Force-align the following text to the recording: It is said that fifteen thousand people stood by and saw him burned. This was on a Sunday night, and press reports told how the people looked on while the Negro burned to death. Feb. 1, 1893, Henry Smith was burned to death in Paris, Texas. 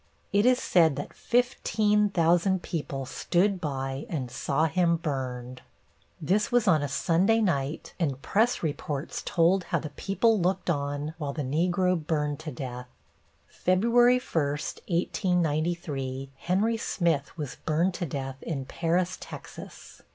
It 0.33 0.47
is 0.47 0.57
said 0.57 0.95
that 0.95 1.13
fifteen 1.13 2.09
thousand 2.09 2.63
people 2.63 3.05
stood 3.05 3.61
by 3.61 4.07
and 4.09 4.31
saw 4.31 4.65
him 4.65 4.97
burned. 4.97 5.61
This 6.19 6.51
was 6.51 6.67
on 6.67 6.81
a 6.81 6.87
Sunday 6.87 7.39
night, 7.39 7.93
and 7.99 8.19
press 8.19 8.63
reports 8.63 9.21
told 9.23 9.65
how 9.65 9.77
the 9.77 9.91
people 9.91 10.39
looked 10.39 10.71
on 10.71 11.13
while 11.19 11.33
the 11.33 11.43
Negro 11.43 11.95
burned 12.03 12.39
to 12.39 12.51
death. 12.51 12.87
Feb. 13.47 13.81
1, 13.83 13.91
1893, 13.93 16.31
Henry 16.35 16.77
Smith 16.77 17.37
was 17.37 17.57
burned 17.67 17.93
to 17.93 18.07
death 18.07 18.41
in 18.41 18.65
Paris, 18.65 19.19
Texas. 19.21 20.01